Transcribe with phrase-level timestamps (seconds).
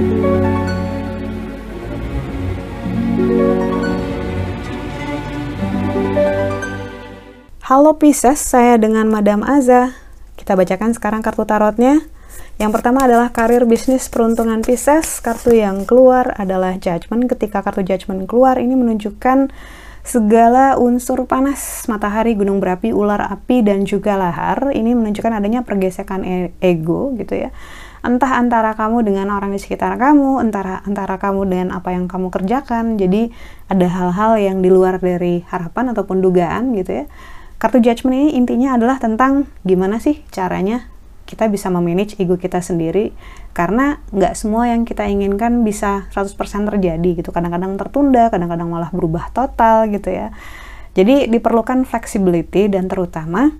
[0.00, 0.08] Halo
[8.00, 9.92] Pisces, saya dengan Madam Aza.
[10.40, 12.00] Kita bacakan sekarang kartu tarotnya.
[12.56, 15.20] Yang pertama adalah karir bisnis peruntungan Pisces.
[15.20, 17.28] Kartu yang keluar adalah Judgment.
[17.28, 19.52] Ketika kartu Judgment keluar, ini menunjukkan
[20.00, 24.72] segala unsur panas, matahari, gunung berapi, ular api, dan juga lahar.
[24.72, 27.52] Ini menunjukkan adanya pergesekan e ego gitu ya.
[28.00, 32.32] Entah antara kamu dengan orang di sekitar kamu, antara antara kamu dengan apa yang kamu
[32.32, 32.96] kerjakan.
[32.96, 33.28] Jadi
[33.68, 37.06] ada hal-hal yang di luar dari harapan ataupun dugaan gitu ya
[37.60, 40.88] Kartu judgment ini intinya adalah tentang gimana sih caranya
[41.28, 43.12] kita bisa memanage ego kita sendiri
[43.52, 46.40] karena nggak semua yang kita inginkan bisa 100%
[46.72, 47.28] terjadi gitu.
[47.28, 50.32] Kadang-kadang tertunda, kadang-kadang malah berubah total gitu ya.
[50.96, 53.52] Jadi diperlukan flexibility dan terutama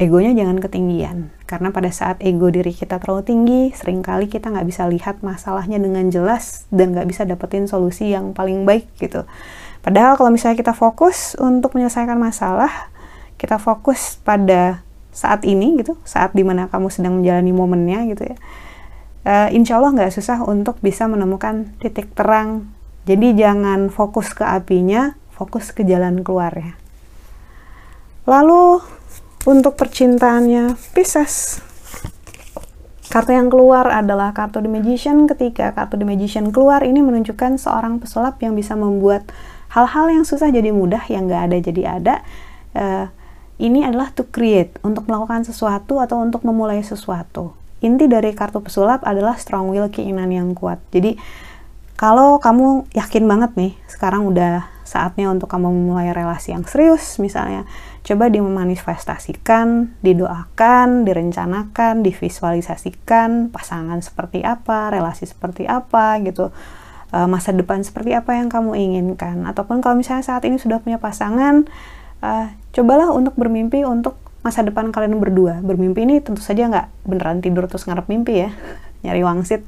[0.00, 1.32] egonya jangan ketinggian.
[1.44, 5.76] Karena pada saat ego diri kita terlalu tinggi, sering kali kita nggak bisa lihat masalahnya
[5.76, 9.28] dengan jelas dan nggak bisa dapetin solusi yang paling baik gitu.
[9.82, 12.70] Padahal kalau misalnya kita fokus untuk menyelesaikan masalah,
[13.36, 18.36] kita fokus pada saat ini gitu, saat di mana kamu sedang menjalani momennya gitu ya.
[19.22, 22.72] Uh, insya Allah nggak susah untuk bisa menemukan titik terang.
[23.04, 26.72] Jadi jangan fokus ke apinya, fokus ke jalan keluar ya.
[28.24, 28.78] Lalu
[29.42, 31.58] untuk percintaannya Pisces.
[33.12, 35.28] Kartu yang keluar adalah kartu The Magician.
[35.28, 39.28] Ketika kartu The Magician keluar, ini menunjukkan seorang pesulap yang bisa membuat
[39.68, 42.14] hal-hal yang susah jadi mudah, yang nggak ada jadi ada.
[42.72, 43.06] Uh,
[43.60, 47.52] ini adalah to create, untuk melakukan sesuatu atau untuk memulai sesuatu.
[47.84, 50.80] Inti dari kartu pesulap adalah strong will, keinginan yang kuat.
[50.88, 51.20] Jadi,
[52.00, 57.64] kalau kamu yakin banget nih, sekarang udah saatnya untuk kamu memulai relasi yang serius, misalnya,
[58.02, 66.50] coba dimanifestasikan, didoakan, direncanakan, divisualisasikan, pasangan seperti apa, relasi seperti apa, gitu
[67.14, 70.98] eh, masa depan seperti apa yang kamu inginkan ataupun kalau misalnya saat ini sudah punya
[70.98, 71.66] pasangan
[72.22, 75.62] uh, cobalah untuk bermimpi untuk masa depan kalian berdua.
[75.62, 78.50] Bermimpi ini tentu saja nggak beneran tidur terus ngarep mimpi ya,
[79.06, 79.62] nyari wangsit.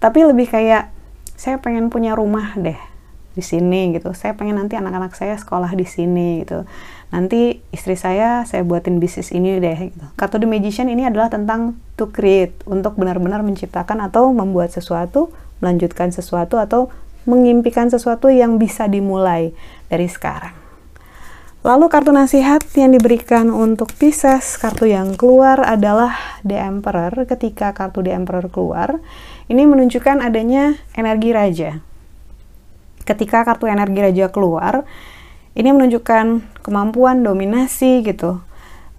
[0.00, 0.92] Tapi lebih kayak
[1.34, 2.93] saya pengen punya rumah deh
[3.34, 4.14] di sini gitu.
[4.14, 6.62] Saya pengen nanti anak-anak saya sekolah di sini gitu.
[7.10, 10.06] Nanti istri saya saya buatin bisnis ini deh gitu.
[10.18, 15.30] Kartu The Magician ini adalah tentang to create, untuk benar-benar menciptakan atau membuat sesuatu,
[15.62, 16.90] melanjutkan sesuatu atau
[17.24, 19.54] mengimpikan sesuatu yang bisa dimulai
[19.86, 20.52] dari sekarang.
[21.64, 26.12] Lalu kartu nasihat yang diberikan untuk Pisces, kartu yang keluar adalah
[26.44, 27.24] The Emperor.
[27.24, 29.00] Ketika kartu The Emperor keluar,
[29.48, 31.80] ini menunjukkan adanya energi raja.
[33.04, 34.88] Ketika kartu energi raja keluar,
[35.54, 38.42] ini menunjukkan kemampuan dominasi gitu.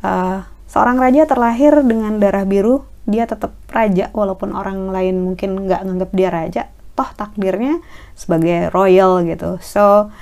[0.06, 5.82] Uh, seorang raja terlahir dengan darah biru, dia tetap raja walaupun orang lain mungkin nggak
[5.86, 6.64] nganggap dia raja.
[6.96, 7.84] Toh takdirnya
[8.16, 9.60] sebagai royal gitu.
[9.60, 10.14] So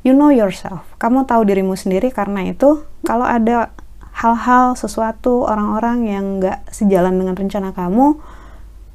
[0.00, 0.86] you know yourself.
[0.96, 3.74] Kamu tahu dirimu sendiri karena itu kalau ada
[4.16, 8.16] hal-hal sesuatu orang-orang yang nggak sejalan dengan rencana kamu,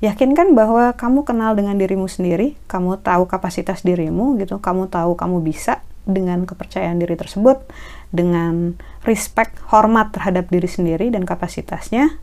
[0.02, 5.46] yakinkan bahwa kamu kenal dengan dirimu sendiri, kamu tahu kapasitas dirimu gitu, kamu tahu kamu
[5.46, 7.62] bisa dengan kepercayaan diri tersebut,
[8.10, 8.74] dengan
[9.06, 12.18] respect, hormat terhadap diri sendiri dan kapasitasnya,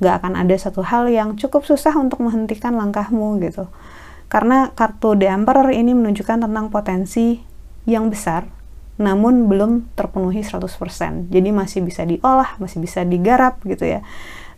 [0.00, 3.72] nggak akan ada satu hal yang cukup susah untuk menghentikan langkahmu gitu.
[4.28, 7.40] Karena kartu The Emperor ini menunjukkan tentang potensi
[7.88, 8.60] yang besar
[9.00, 11.32] namun belum terpenuhi 100%.
[11.32, 14.04] Jadi masih bisa diolah, masih bisa digarap gitu ya.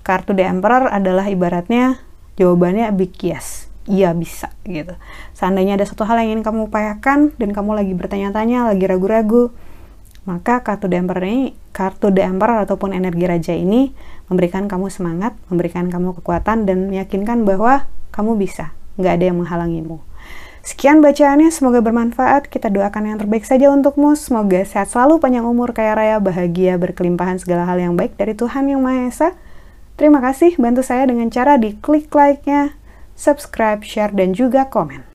[0.02, 2.02] Kartu The Emperor adalah ibaratnya
[2.40, 3.72] jawabannya big yes.
[3.82, 4.94] Iya bisa gitu.
[5.34, 9.50] Seandainya ada satu hal yang ingin kamu upayakan dan kamu lagi bertanya-tanya, lagi ragu-ragu,
[10.22, 13.90] maka kartu The Emperor ini, kartu The ataupun energi raja ini
[14.30, 18.70] memberikan kamu semangat, memberikan kamu kekuatan dan meyakinkan bahwa kamu bisa,
[19.02, 19.98] nggak ada yang menghalangimu.
[20.62, 22.46] Sekian bacaannya, semoga bermanfaat.
[22.46, 24.14] Kita doakan yang terbaik saja untukmu.
[24.14, 28.70] Semoga sehat selalu, panjang umur, kaya raya, bahagia, berkelimpahan segala hal yang baik dari Tuhan
[28.70, 29.28] Yang Maha Esa.
[29.96, 32.74] Terima kasih, bantu saya dengan cara di klik like-nya,
[33.14, 35.12] subscribe, share, dan juga komen.